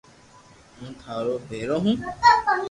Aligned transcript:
ھون 0.77 0.91
ٿارو 1.01 1.33
ڀآرو 1.47 1.77
ھون 1.83 1.95